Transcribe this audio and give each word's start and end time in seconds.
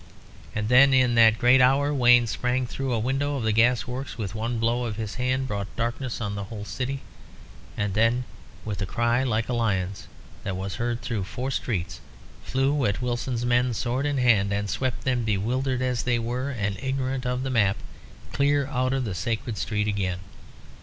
And 0.55 0.63
that 0.67 0.71
then, 0.73 0.93
in 0.95 1.13
that 1.13 1.37
great 1.37 1.61
hour, 1.61 1.93
Wayne 1.93 2.25
sprang 2.25 2.65
through 2.65 2.91
a 2.91 2.97
window 2.97 3.35
of 3.35 3.43
the 3.43 3.51
gas 3.51 3.85
works, 3.85 4.17
with 4.17 4.33
one 4.33 4.57
blow 4.57 4.85
of 4.85 4.95
his 4.95 5.13
hand 5.21 5.47
brought 5.47 5.67
darkness 5.75 6.19
on 6.19 6.33
the 6.33 6.45
whole 6.45 6.65
city, 6.65 7.01
and 7.77 7.93
then 7.93 8.23
with 8.65 8.81
a 8.81 8.87
cry 8.87 9.23
like 9.23 9.47
a 9.47 9.53
lion's, 9.53 10.07
that 10.43 10.55
was 10.57 10.77
heard 10.77 11.03
through 11.03 11.25
four 11.25 11.51
streets, 11.51 12.01
flew 12.43 12.83
at 12.85 12.99
Wilson's 13.03 13.45
men, 13.45 13.75
sword 13.75 14.07
in 14.07 14.17
hand, 14.17 14.51
and 14.51 14.71
swept 14.71 15.03
them, 15.03 15.23
bewildered 15.23 15.83
as 15.83 16.01
they 16.01 16.17
were, 16.17 16.49
and 16.49 16.79
ignorant 16.81 17.27
of 17.27 17.43
the 17.43 17.51
map, 17.51 17.77
clear 18.33 18.65
out 18.65 18.93
of 18.93 19.05
the 19.05 19.13
sacred 19.13 19.55
street 19.55 19.87
again? 19.87 20.21